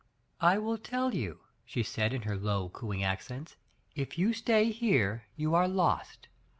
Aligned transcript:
"I 0.39 0.57
will 0.57 0.79
tell 0.79 1.13
you," 1.13 1.41
she 1.63 1.83
said, 1.83 2.11
in 2.11 2.23
her 2.23 2.35
low, 2.35 2.69
cooing 2.69 3.03
accents; 3.03 3.55
''if 3.95 4.17
you 4.17 4.33
stay 4.33 4.71
here, 4.71 5.25
you 5.35 5.53
are 5.53 5.67
lost! 5.67 6.27